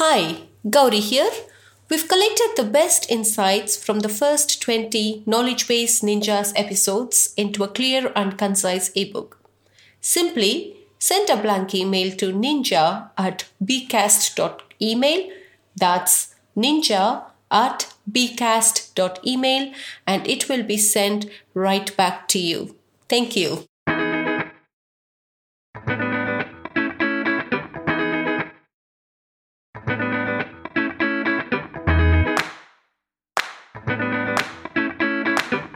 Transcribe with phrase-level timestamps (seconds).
[0.00, 1.28] Hi, Gauri here.
[1.90, 7.68] We've collected the best insights from the first 20 Knowledge Base Ninjas episodes into a
[7.68, 9.40] clear and concise ebook.
[10.00, 15.30] Simply send a blank email to ninja at bcast.email.
[15.74, 19.72] That's ninja at bcast.email
[20.06, 22.76] and it will be sent right back to you.
[23.08, 23.64] Thank you.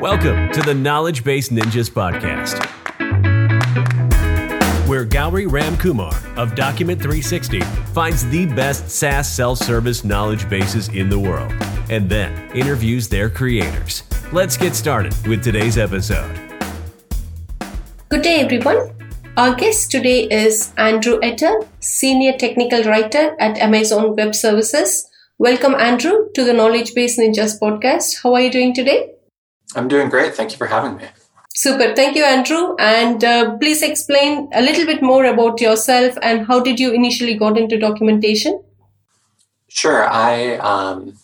[0.03, 2.59] Welcome to the Knowledge Base Ninjas podcast,
[4.89, 7.61] where Gauri Ramkumar of Document 360
[7.95, 11.53] finds the best SaaS self service knowledge bases in the world
[11.89, 14.03] and then interviews their creators.
[14.33, 16.37] Let's get started with today's episode.
[18.09, 18.91] Good day, everyone.
[19.37, 25.09] Our guest today is Andrew Etter, Senior Technical Writer at Amazon Web Services.
[25.39, 28.25] Welcome, Andrew, to the Knowledge Base Ninjas podcast.
[28.25, 29.13] How are you doing today?
[29.75, 30.35] I'm doing great.
[30.35, 31.05] Thank you for having me.
[31.55, 31.95] Super.
[31.95, 32.75] Thank you, Andrew.
[32.79, 37.35] And uh, please explain a little bit more about yourself and how did you initially
[37.35, 38.63] got into documentation?
[39.69, 40.09] Sure.
[40.09, 41.15] I um,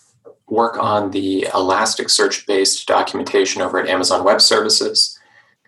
[0.47, 5.17] work on the Elasticsearch based documentation over at Amazon Web Services.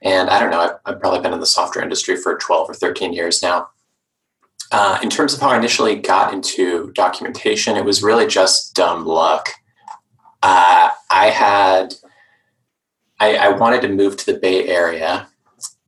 [0.04, 2.74] And I don't know, I've, I've, probably been in the software industry for 12 or
[2.74, 3.70] 13 years now.
[4.72, 9.06] Uh, in terms of how I initially got into documentation, it was really just dumb
[9.06, 9.50] luck.
[10.42, 11.94] Uh, I had
[13.22, 15.28] I, I wanted to move to the Bay Area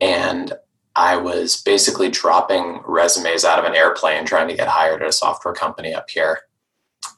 [0.00, 0.52] and
[0.94, 5.12] I was basically dropping resumes out of an airplane trying to get hired at a
[5.12, 6.42] software company up here.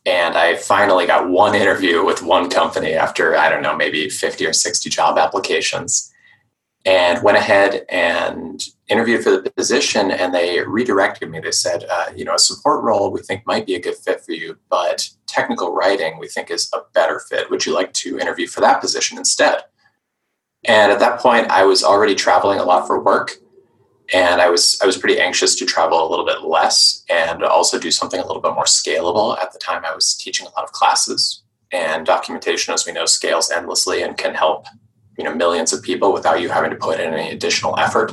[0.06, 4.46] And I finally got one interview with one company after, I don't know, maybe 50
[4.46, 6.10] or 60 job applications.
[6.86, 11.40] And went ahead and interviewed for the position, and they redirected me.
[11.40, 14.24] They said, uh, you know, a support role we think might be a good fit
[14.24, 17.50] for you, but technical writing we think is a better fit.
[17.50, 19.64] Would you like to interview for that position instead?
[20.64, 23.36] And at that point, I was already traveling a lot for work,
[24.12, 27.78] and I was I was pretty anxious to travel a little bit less and also
[27.78, 29.38] do something a little bit more scalable.
[29.40, 31.42] At the time, I was teaching a lot of classes,
[31.72, 34.66] and documentation, as we know, scales endlessly and can help
[35.18, 38.12] you know millions of people without you having to put in any additional effort.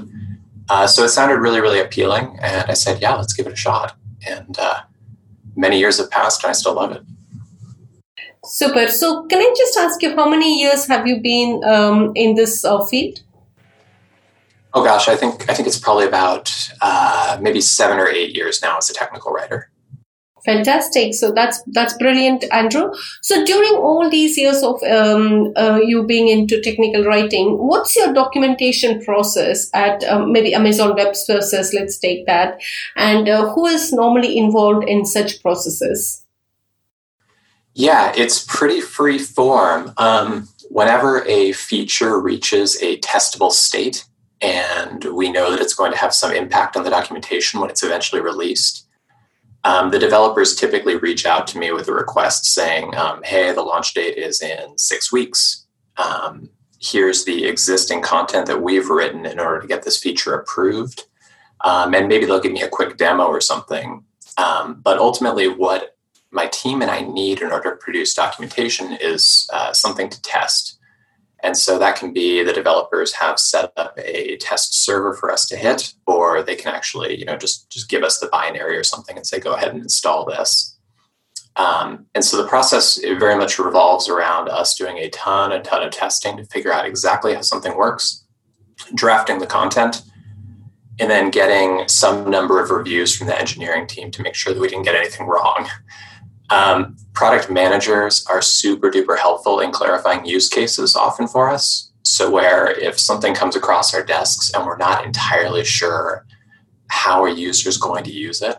[0.69, 3.57] Uh, so it sounded really really appealing, and I said, "Yeah, let's give it a
[3.57, 3.95] shot."
[4.27, 4.81] And uh,
[5.55, 7.03] many years have passed, and I still love it.
[8.45, 8.87] Super.
[8.89, 12.65] So, can I just ask you how many years have you been um, in this
[12.65, 13.21] uh, field?
[14.73, 18.61] Oh gosh, I think I think it's probably about uh, maybe seven or eight years
[18.61, 19.69] now as a technical writer.
[20.45, 21.13] Fantastic.
[21.13, 22.91] So that's that's brilliant, Andrew.
[23.21, 28.13] So during all these years of um, uh, you being into technical writing, what's your
[28.13, 31.73] documentation process at um, maybe Amazon Web Services?
[31.73, 32.59] Let's take that.
[32.95, 36.22] And uh, who is normally involved in such processes?
[37.73, 39.93] Yeah, it's pretty free form.
[39.97, 44.05] Um, whenever a feature reaches a testable state,
[44.41, 47.83] and we know that it's going to have some impact on the documentation when it's
[47.83, 48.87] eventually released,
[49.63, 53.61] um, the developers typically reach out to me with a request saying, um, hey, the
[53.61, 55.65] launch date is in six weeks.
[55.97, 56.49] Um,
[56.81, 61.05] here's the existing content that we've written in order to get this feature approved.
[61.63, 64.03] Um, and maybe they'll give me a quick demo or something.
[64.37, 65.92] Um, but ultimately, what
[66.33, 70.79] my team and I need in order to produce documentation is uh, something to test.
[71.43, 75.45] And so that can be the developers have set up a test server for us
[75.49, 78.83] to hit, or they can actually, you know, just just give us the binary or
[78.83, 80.77] something and say, go ahead and install this.
[81.55, 85.83] Um, and so the process very much revolves around us doing a ton, a ton
[85.83, 88.25] of testing to figure out exactly how something works,
[88.95, 90.01] drafting the content,
[90.99, 94.59] and then getting some number of reviews from the engineering team to make sure that
[94.59, 95.67] we didn't get anything wrong.
[96.53, 101.91] Um, product managers are super duper helpful in clarifying use cases often for us.
[102.03, 106.27] So, where if something comes across our desks and we're not entirely sure
[106.89, 108.57] how a user is going to use it,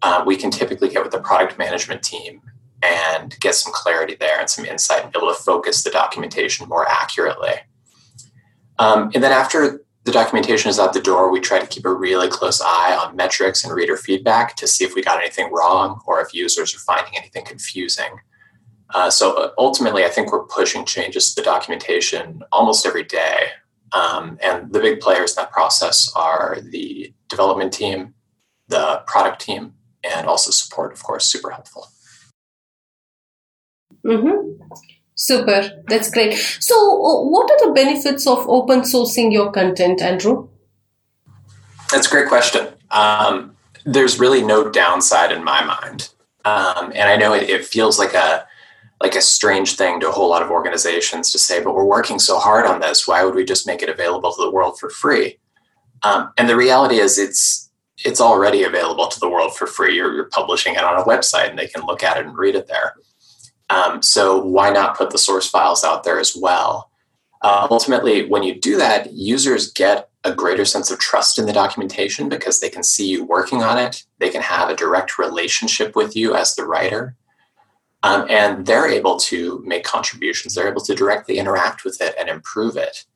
[0.00, 2.40] uh, we can typically get with the product management team
[2.82, 6.66] and get some clarity there and some insight and be able to focus the documentation
[6.66, 7.56] more accurately.
[8.78, 11.92] Um, and then after the documentation is out the door, we try to keep a
[11.92, 16.00] really close eye on metrics and reader feedback to see if we got anything wrong
[16.06, 18.18] or if users are finding anything confusing.
[18.94, 23.46] Uh, so uh, ultimately, I think we're pushing changes to the documentation almost every day.
[23.92, 28.14] Um, and the big players in that process are the development team,
[28.68, 31.86] the product team, and also support, of course, super helpful.
[34.04, 34.62] Mm-hmm.
[35.22, 36.34] Super, that's great.
[36.58, 40.48] So, uh, what are the benefits of open sourcing your content, Andrew?
[41.92, 42.66] That's a great question.
[42.90, 43.54] Um,
[43.84, 46.08] there's really no downside in my mind.
[46.44, 48.44] Um, and I know it, it feels like a
[49.00, 52.18] like a strange thing to a whole lot of organizations to say, but we're working
[52.18, 53.06] so hard on this.
[53.06, 55.38] Why would we just make it available to the world for free?
[56.02, 57.70] Um, and the reality is, it's
[58.04, 59.94] it's already available to the world for free.
[59.94, 62.56] You're, you're, publishing it on a website, and they can look at it and read
[62.56, 62.96] it there.
[63.72, 66.90] Um, so why not put the source files out there as well?
[67.40, 71.54] Uh, ultimately, when you do that, users get a greater sense of trust in the
[71.54, 74.04] documentation because they can see you working on it.
[74.18, 77.16] They can have a direct relationship with you as the writer.
[78.02, 80.54] Um, and they're able to make contributions.
[80.54, 83.06] They're able to directly interact with it and improve it.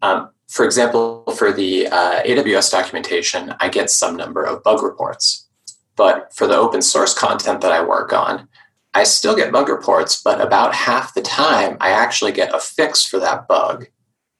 [0.00, 5.48] Um, for example, for the uh, AWS documentation, I get some number of bug reports.
[5.96, 8.47] But for the open source content that I work on,
[8.94, 13.04] I still get bug reports, but about half the time I actually get a fix
[13.04, 13.86] for that bug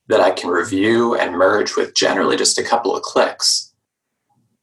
[0.07, 3.73] that I can review and merge with generally just a couple of clicks.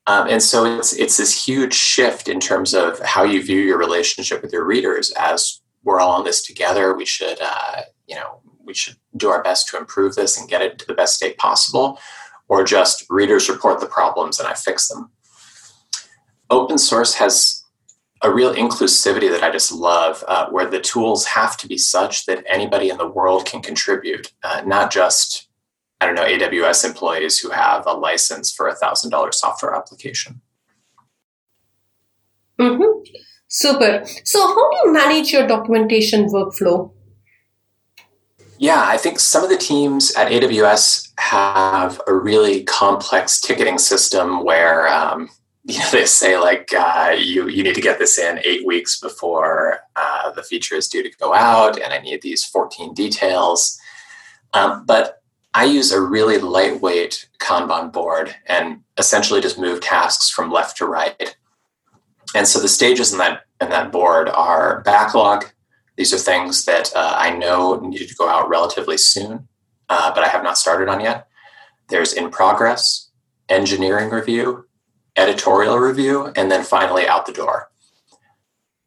[0.08, 3.78] Um, and so it's it's this huge shift in terms of how you view your
[3.78, 6.94] relationship with your readers as we're all in this together.
[6.94, 10.62] We should uh, you know we should do our best to improve this and get
[10.62, 11.98] it to the best state possible,
[12.48, 15.10] or just readers report the problems and I fix them.
[16.50, 17.64] Open source has
[18.26, 22.26] a real inclusivity that I just love, uh, where the tools have to be such
[22.26, 25.48] that anybody in the world can contribute, uh, not just,
[26.00, 30.40] I don't know, AWS employees who have a license for a $1,000 software application.
[32.58, 33.04] Mm-hmm.
[33.46, 34.04] Super.
[34.24, 36.90] So, how do you manage your documentation workflow?
[38.58, 44.42] Yeah, I think some of the teams at AWS have a really complex ticketing system
[44.42, 45.28] where um,
[45.68, 49.00] you know, they say like uh, you you need to get this in eight weeks
[49.00, 53.76] before uh, the feature is due to go out, and I need these 14 details.
[54.54, 55.22] Um, but
[55.54, 60.86] I use a really lightweight Kanban board and essentially just move tasks from left to
[60.86, 61.36] right.
[62.36, 65.46] And so the stages in that in that board are backlog.
[65.96, 69.48] These are things that uh, I know needed to go out relatively soon,
[69.88, 71.26] uh, but I have not started on yet.
[71.88, 73.10] There's in progress,
[73.48, 74.65] engineering review,
[75.16, 77.70] editorial review, and then finally out the door.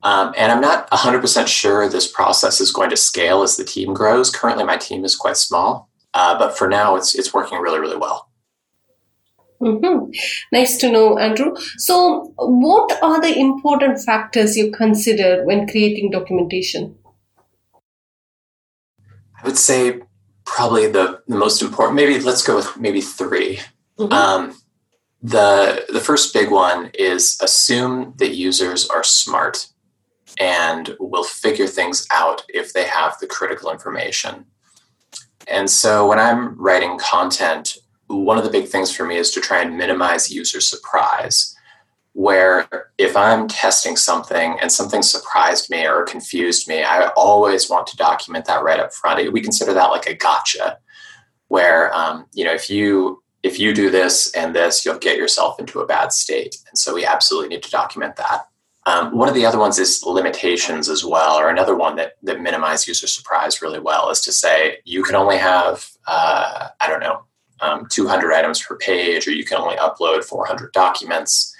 [0.01, 3.93] Um, and I'm not 100% sure this process is going to scale as the team
[3.93, 4.29] grows.
[4.29, 7.97] Currently, my team is quite small, uh, but for now, it's, it's working really, really
[7.97, 8.29] well.
[9.61, 10.11] Mm-hmm.
[10.53, 11.53] Nice to know, Andrew.
[11.77, 16.95] So, what are the important factors you consider when creating documentation?
[19.41, 19.99] I would say
[20.45, 23.59] probably the, the most important, maybe let's go with maybe 3
[23.97, 24.13] mm-hmm.
[24.13, 24.55] um,
[25.21, 29.67] the the first big one is assume that users are smart
[30.39, 34.45] and will figure things out if they have the critical information.
[35.47, 37.77] And so when I'm writing content,
[38.07, 41.55] one of the big things for me is to try and minimize user surprise.
[42.13, 42.67] Where
[42.97, 47.97] if I'm testing something and something surprised me or confused me, I always want to
[47.97, 49.31] document that right up front.
[49.31, 50.79] We consider that like a gotcha,
[51.47, 55.59] where um, you know if you if you do this and this, you'll get yourself
[55.59, 56.57] into a bad state.
[56.67, 58.47] And so we absolutely need to document that.
[58.85, 62.41] Um, one of the other ones is limitations as well, or another one that, that
[62.41, 67.01] minimize user surprise really well is to say you can only have, uh, I don't
[67.01, 67.23] know,
[67.61, 71.53] um, 200 items per page, or you can only upload 400 documents.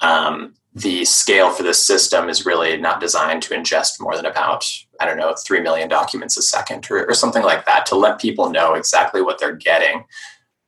[0.00, 4.64] Um, the scale for this system is really not designed to ingest more than about,
[4.98, 8.20] I don't know, 3 million documents a second or, or something like that to let
[8.20, 10.04] people know exactly what they're getting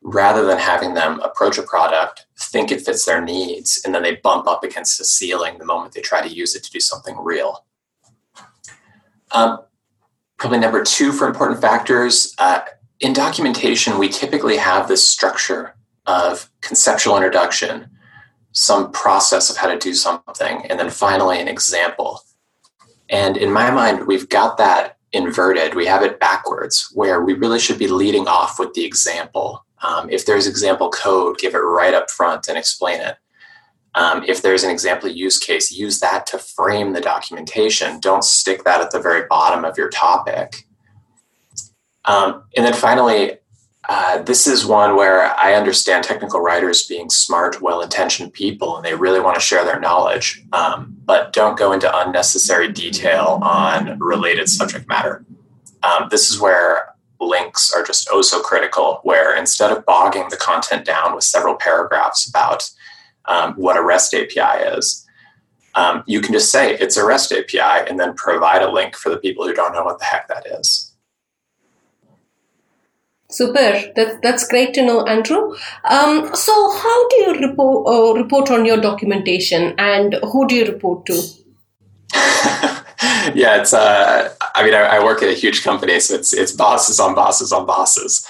[0.04, 4.16] rather than having them approach a product, think it fits their needs, and then they
[4.16, 7.16] bump up against the ceiling the moment they try to use it to do something
[7.18, 7.64] real.
[9.32, 9.60] Um,
[10.36, 12.60] probably number two for important factors uh,
[13.00, 15.74] in documentation, we typically have this structure
[16.06, 17.88] of conceptual introduction,
[18.52, 22.20] some process of how to do something, and then finally an example.
[23.08, 25.74] And in my mind, we've got that inverted.
[25.74, 30.08] We have it backwards, where we really should be leading off with the example um,
[30.10, 33.16] if there's example code, give it right up front and explain it.
[33.94, 38.00] Um, if there's an example use case, use that to frame the documentation.
[38.00, 40.66] Don't stick that at the very bottom of your topic.
[42.04, 43.38] Um, and then finally,
[43.88, 48.84] uh, this is one where I understand technical writers being smart, well intentioned people, and
[48.84, 53.98] they really want to share their knowledge, um, but don't go into unnecessary detail on
[53.98, 55.24] related subject matter.
[55.82, 56.93] Um, this is where
[57.26, 61.56] links are just oh so critical, where instead of bogging the content down with several
[61.56, 62.70] paragraphs about
[63.26, 65.06] um, what a REST API is,
[65.74, 69.08] um, you can just say it's a REST API and then provide a link for
[69.08, 70.92] the people who don't know what the heck that is.
[73.30, 73.92] Super.
[73.96, 75.56] That, that's great to know, Andrew.
[75.84, 80.66] Um, so, how do you report, uh, report on your documentation and who do you
[80.66, 81.20] report to?
[83.34, 83.72] yeah, it's.
[83.72, 87.14] Uh, I mean, I, I, work at a huge company, so it's it's bosses on
[87.14, 88.26] bosses on bosses.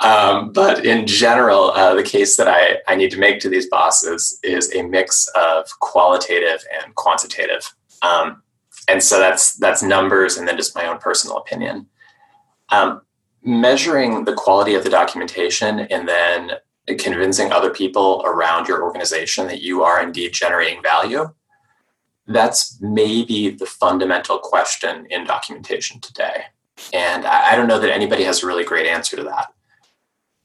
[0.00, 3.68] Um, but in general, uh, the case that I, I need to make to these
[3.68, 7.74] bosses is a mix of qualitative and quantitative.
[8.00, 8.42] Um,
[8.88, 11.86] and so that's that's numbers and then just my own personal opinion.
[12.70, 13.02] Um,
[13.42, 16.52] measuring the quality of the documentation and then
[16.98, 21.32] convincing other people around your organization that you are indeed generating value
[22.32, 26.44] that's maybe the fundamental question in documentation today
[26.92, 29.52] and i, don't know that anybody has a really great answer to that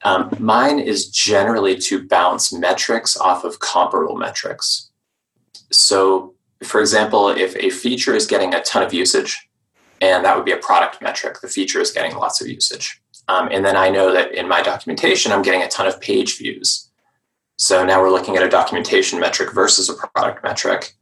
[0.04, 4.92] um, mine is generally to bounce metrics off of comparable metrics
[5.72, 9.50] so for example if a feature is getting a ton of usage
[10.02, 11.40] and that would be a product metric.
[11.42, 13.02] The feature is getting lots of usage.
[13.28, 16.38] Um, and then I know that in my documentation, I'm getting a ton of page
[16.38, 16.90] views.
[17.58, 20.94] So now we're looking at a documentation metric versus a product metric.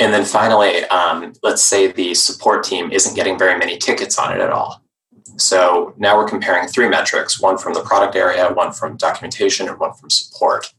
[0.00, 4.32] And then finally, um, let's say the support team isn't getting very many tickets on
[4.32, 4.82] it at all.
[5.36, 9.78] So now we're comparing three metrics one from the product area, one from documentation, and
[9.78, 10.72] one from support.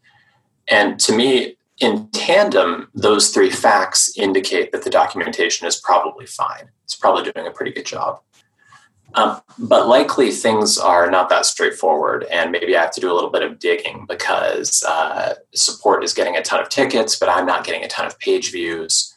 [0.67, 6.69] And to me, in tandem, those three facts indicate that the documentation is probably fine.
[6.83, 8.21] It's probably doing a pretty good job.
[9.13, 13.15] Um, but likely things are not that straightforward, and maybe I have to do a
[13.15, 17.45] little bit of digging because uh, support is getting a ton of tickets, but I'm
[17.45, 19.10] not getting a ton of page views,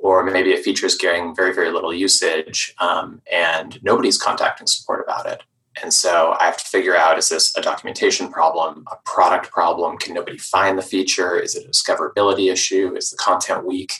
[0.00, 5.04] or maybe a feature is getting very, very little usage, um, and nobody's contacting support
[5.04, 5.42] about it.
[5.82, 9.98] And so I have to figure out is this a documentation problem, a product problem?
[9.98, 11.38] Can nobody find the feature?
[11.38, 12.94] Is it a discoverability issue?
[12.96, 13.92] Is the content weak?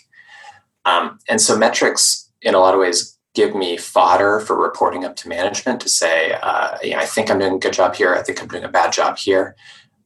[0.85, 5.14] Um, and so metrics, in a lot of ways, give me fodder for reporting up
[5.16, 8.14] to management to say, uh, you know, I think I'm doing a good job here.
[8.14, 9.54] I think I'm doing a bad job here.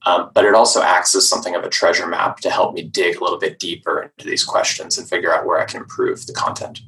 [0.05, 3.17] Um, but it also acts as something of a treasure map to help me dig
[3.17, 6.33] a little bit deeper into these questions and figure out where I can improve the
[6.33, 6.81] content.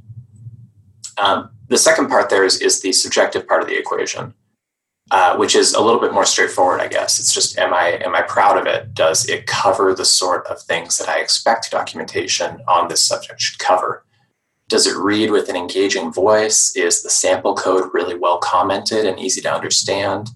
[1.17, 4.33] Um, the second part there is, is the subjective part of the equation.
[5.09, 7.17] Uh, which is a little bit more straightforward, I guess.
[7.17, 8.93] It's just, am I am I proud of it?
[8.93, 13.57] Does it cover the sort of things that I expect documentation on this subject should
[13.57, 14.03] cover?
[14.67, 16.75] Does it read with an engaging voice?
[16.75, 20.31] Is the sample code really well commented and easy to understand?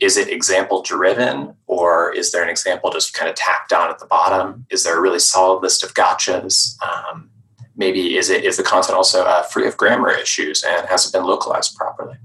[0.00, 3.98] Is it example driven, or is there an example just kind of tacked on at
[3.98, 4.66] the bottom?
[4.70, 6.76] Is there a really solid list of gotchas?
[6.82, 7.30] Um,
[7.76, 11.12] maybe is it is the content also uh, free of grammar issues and has it
[11.12, 12.16] been localized properly?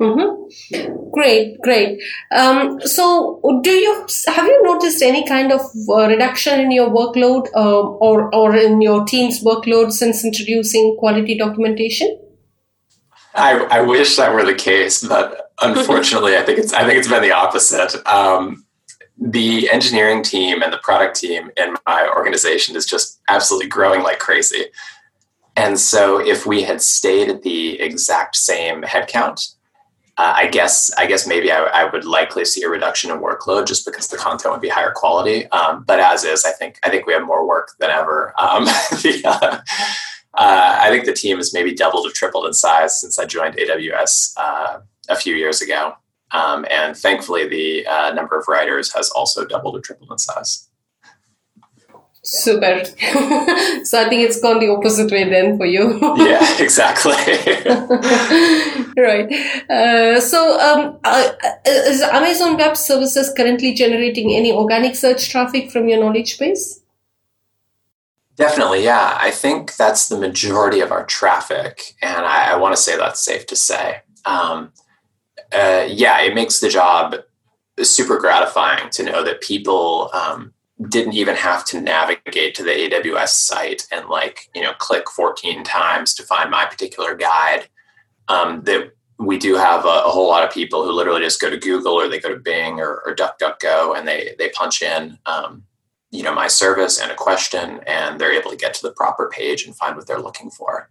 [0.00, 1.10] Mm-hmm.
[1.12, 2.02] Great, great.
[2.32, 7.46] Um, so, do you have you noticed any kind of uh, reduction in your workload
[7.54, 12.18] uh, or or in your team's workload since introducing quality documentation?
[13.34, 17.08] I, I wish that were the case, but unfortunately, I think it's I think it's
[17.08, 17.94] been the opposite.
[18.06, 18.64] Um,
[19.16, 24.18] the engineering team and the product team in my organization is just absolutely growing like
[24.18, 24.66] crazy.
[25.56, 29.54] And so, if we had stayed at the exact same headcount,
[30.16, 33.66] uh, I guess I guess maybe I, I, would likely see a reduction in workload
[33.66, 35.48] just because the content would be higher quality.
[35.48, 38.32] Um, but as is, I think I think we have more work than ever.
[38.38, 38.64] Um,
[39.02, 39.60] the, uh,
[40.94, 44.78] think the team has maybe doubled or tripled in size since I joined AWS uh,
[45.08, 45.94] a few years ago,
[46.30, 50.68] um, and thankfully the uh, number of writers has also doubled or tripled in size.
[52.26, 52.84] Super.
[53.84, 55.98] so I think it's gone the opposite way then for you.
[56.16, 57.12] yeah, exactly.
[58.96, 59.30] right.
[59.68, 61.32] Uh, so um, uh,
[61.66, 66.80] is Amazon Web Services currently generating any organic search traffic from your knowledge base?
[68.36, 69.16] Definitely, yeah.
[69.20, 73.24] I think that's the majority of our traffic, and I, I want to say that's
[73.24, 74.00] safe to say.
[74.24, 74.72] Um,
[75.52, 77.16] uh, yeah, it makes the job
[77.80, 80.52] super gratifying to know that people um,
[80.88, 85.62] didn't even have to navigate to the AWS site and like you know click 14
[85.62, 87.68] times to find my particular guide.
[88.28, 91.50] Um, that we do have a, a, whole lot of people who literally just go
[91.50, 95.18] to Google or they go to Bing or, or DuckDuckGo and they they punch in
[95.26, 95.62] um,
[96.14, 99.28] you know my service and a question and they're able to get to the proper
[99.28, 100.88] page and find what they're looking for.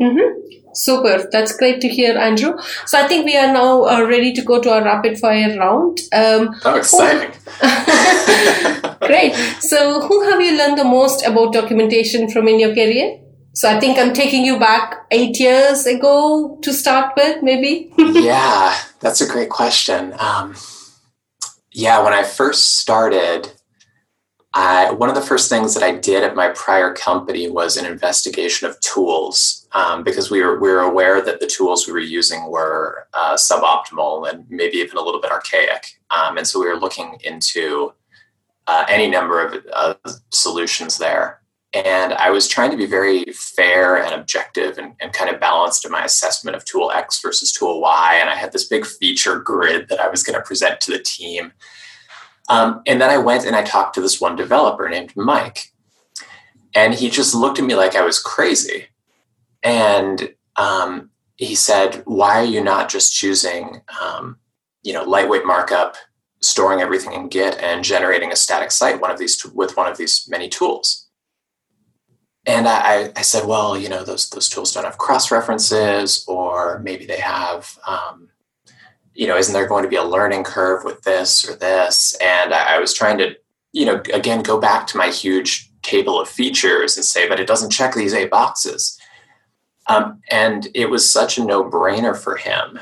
[0.00, 0.32] Mm-hmm.
[0.74, 1.28] Super.
[1.30, 2.54] That's great to hear, Andrew.
[2.86, 6.00] So I think we are now uh, ready to go to our rapid fire round.
[6.12, 7.30] Um, oh, exciting.
[9.00, 9.34] great.
[9.60, 13.18] So, who have you learned the most about documentation from in your career?
[13.52, 17.92] So, I think I'm taking you back eight years ago to start with, maybe?
[17.98, 20.14] yeah, that's a great question.
[20.18, 20.54] Um,
[21.72, 23.50] yeah, when I first started,
[24.54, 27.86] I, one of the first things that I did at my prior company was an
[27.86, 31.98] investigation of tools um, because we were we were aware that the tools we were
[31.98, 36.66] using were uh, suboptimal and maybe even a little bit archaic, um, and so we
[36.66, 37.94] were looking into
[38.66, 39.94] uh, any number of uh,
[40.30, 41.41] solutions there.
[41.74, 45.86] And I was trying to be very fair and objective and, and, kind of balanced
[45.86, 48.18] in my assessment of tool X versus tool Y.
[48.20, 50.98] And I had this big feature grid that I was going to present to the
[50.98, 51.52] team.
[52.50, 55.72] Um, and then I went and I talked to this one developer named Mike.
[56.74, 58.88] And he just looked at me like I was crazy.
[59.62, 64.38] And um, he said, Why are you not just choosing, um,
[64.82, 65.96] you know, lightweight markup,
[66.40, 69.96] storing everything in Git, and generating a static site one of these with one of
[69.96, 71.01] these many tools?
[72.44, 76.80] And I, I said, well, you know, those those tools don't have cross references, or
[76.80, 78.28] maybe they have, um,
[79.14, 82.16] you know, isn't there going to be a learning curve with this or this?
[82.20, 83.36] And I, I was trying to,
[83.72, 87.46] you know, again go back to my huge table of features and say, but it
[87.46, 88.98] doesn't check these eight boxes.
[89.88, 92.78] Um, and it was such a no brainer for him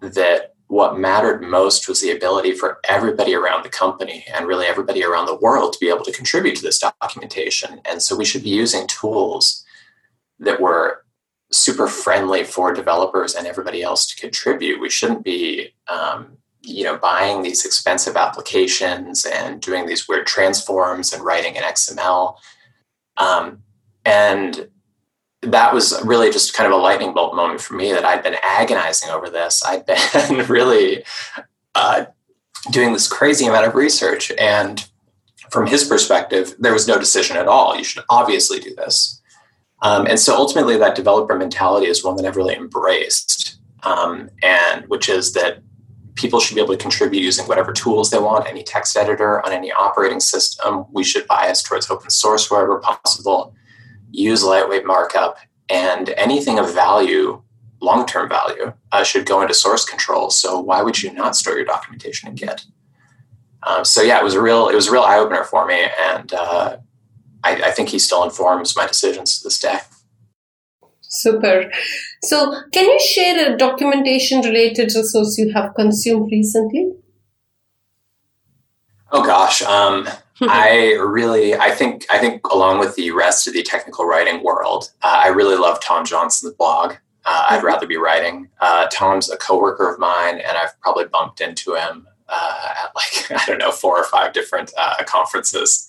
[0.00, 5.02] that what mattered most was the ability for everybody around the company and really everybody
[5.02, 7.80] around the world to be able to contribute to this documentation.
[7.90, 9.64] And so we should be using tools
[10.38, 11.04] that were
[11.50, 14.80] super friendly for developers and everybody else to contribute.
[14.80, 21.14] We shouldn't be, um, you know, buying these expensive applications and doing these weird transforms
[21.14, 22.36] and writing in XML.
[23.16, 23.62] Um,
[24.04, 24.68] and
[25.42, 28.36] that was really just kind of a lightning bolt moment for me that I'd been
[28.42, 29.62] agonizing over this.
[29.64, 31.04] I'd been really
[31.74, 32.06] uh,
[32.70, 34.32] doing this crazy amount of research.
[34.32, 34.84] And
[35.50, 37.76] from his perspective, there was no decision at all.
[37.76, 39.20] You should obviously do this.
[39.82, 44.84] Um, and so ultimately, that developer mentality is one that I've really embraced, um, and
[44.88, 45.62] which is that
[46.16, 49.52] people should be able to contribute using whatever tools they want, any text editor on
[49.52, 50.84] any operating system.
[50.90, 53.54] We should bias towards open source wherever possible
[54.10, 55.38] use lightweight markup,
[55.68, 57.42] and anything of value,
[57.80, 60.30] long term value, uh, should go into source control.
[60.30, 62.64] So why would you not store your documentation in Git?
[63.64, 65.86] Um, so yeah, it was a real it was a real eye opener for me,
[66.00, 66.76] and uh,
[67.44, 69.78] I, I think he still informs my decisions to this day.
[71.00, 71.70] Super.
[72.22, 76.92] So, can you share a documentation related resource you have consumed recently?
[79.10, 80.06] Oh gosh, um,
[80.48, 84.92] I really, I think, I think along with the rest of the technical writing world,
[85.02, 86.94] uh, I really love Tom Johnson's blog.
[87.24, 88.48] Uh, I'd rather be writing.
[88.60, 93.30] Uh, Tom's a coworker of mine, and I've probably bumped into him uh, at like
[93.42, 95.86] I don't know four or five different uh, conferences.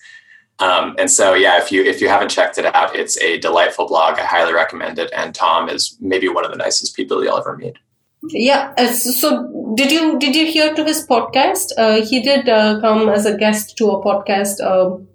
[0.59, 3.87] Um, and so, yeah, if you if you haven't checked it out, it's a delightful
[3.87, 4.19] blog.
[4.19, 5.09] I highly recommend it.
[5.15, 7.77] And Tom is maybe one of the nicest people you'll ever meet.
[8.23, 8.73] Yeah.
[8.77, 11.71] Uh, so, did you did you hear to his podcast?
[11.77, 15.07] Uh, he did uh, come as a guest to a podcast a um,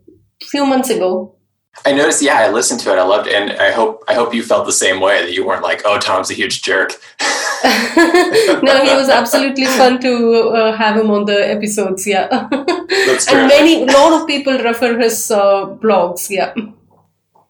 [0.42, 1.36] few months ago.
[1.84, 2.22] I noticed.
[2.22, 2.98] Yeah, I listened to it.
[2.98, 5.22] I loved it, and I hope I hope you felt the same way.
[5.22, 6.92] That you weren't like, "Oh, Tom's a huge jerk."
[7.96, 12.06] no, he was absolutely fun to uh, have him on the episodes.
[12.06, 16.30] Yeah, and many lot of people refer his uh, blogs.
[16.30, 16.54] Yeah.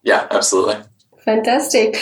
[0.03, 0.77] Yeah, absolutely.
[1.23, 1.97] Fantastic.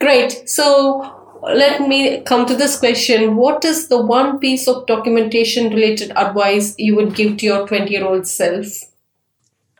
[0.00, 0.48] Great.
[0.48, 3.36] So let me come to this question.
[3.36, 7.90] What is the one piece of documentation related advice you would give to your 20
[7.90, 8.66] year old self?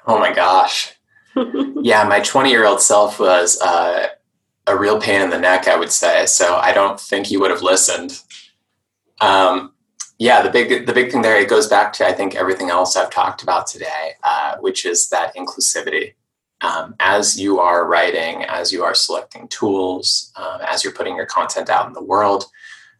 [0.06, 0.94] Oh my gosh.
[1.82, 4.08] yeah, my 20 year old self was uh,
[4.66, 6.26] a real pain in the neck, I would say.
[6.26, 8.22] So I don't think he would have listened.
[9.20, 9.72] Um,
[10.18, 12.96] yeah, the big the big thing there it goes back to I think everything else
[12.96, 16.14] I've talked about today, uh, which is that inclusivity
[16.60, 21.26] um, as you are writing, as you are selecting tools, um, as you're putting your
[21.26, 22.46] content out in the world,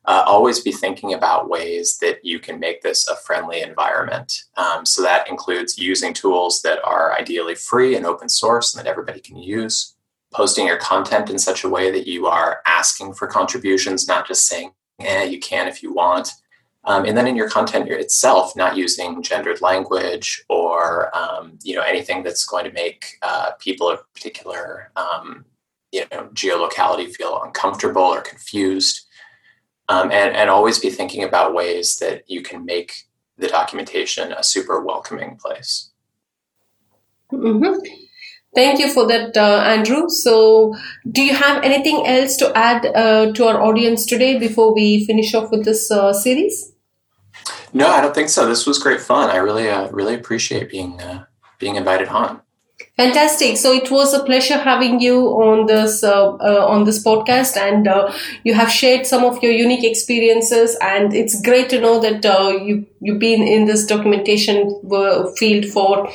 [0.04, 4.44] uh, always be thinking about ways that you can make this a friendly environment.
[4.56, 8.90] Um, so that includes using tools that are ideally free and open source and that
[8.90, 9.96] everybody can use,
[10.32, 14.46] posting your content in such a way that you are asking for contributions, not just
[14.46, 16.30] saying, eh, you can if you want.
[16.84, 21.82] Um, and then in your content itself, not using gendered language or um, you know
[21.82, 25.44] anything that's going to make uh, people of particular um,
[25.92, 29.06] you know geolocality feel uncomfortable or confused,
[29.88, 34.42] um, and and always be thinking about ways that you can make the documentation a
[34.42, 35.90] super welcoming place.
[37.32, 38.07] Mm-hmm.
[38.54, 40.08] Thank you for that, uh, Andrew.
[40.08, 40.74] So,
[41.10, 45.34] do you have anything else to add uh, to our audience today before we finish
[45.34, 46.72] off with this uh, series?
[47.72, 48.48] No, I don't think so.
[48.48, 49.30] This was great fun.
[49.30, 51.24] I really, uh, really appreciate being uh,
[51.58, 52.40] being invited on.
[52.96, 53.56] Fantastic.
[53.56, 57.86] So it was a pleasure having you on this uh, uh, on this podcast, and
[57.86, 58.12] uh,
[58.44, 60.76] you have shared some of your unique experiences.
[60.80, 64.80] And it's great to know that uh, you you've been in this documentation
[65.36, 66.08] field for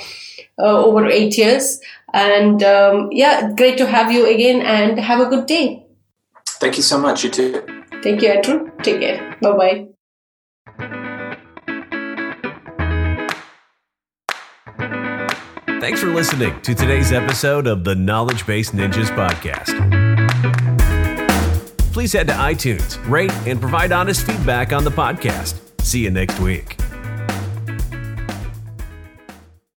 [0.60, 1.80] uh, over eight years.
[2.14, 4.62] And um, yeah, great to have you again.
[4.62, 5.86] And have a good day.
[6.46, 7.24] Thank you so much.
[7.24, 7.64] You too.
[8.04, 8.72] Thank you, Andrew.
[8.82, 9.38] Take care.
[9.42, 9.88] Bye bye.
[15.80, 19.74] Thanks for listening to today's episode of the Knowledge Base Ninjas podcast.
[21.92, 25.60] Please head to iTunes, rate, and provide honest feedback on the podcast.
[25.82, 26.78] See you next week.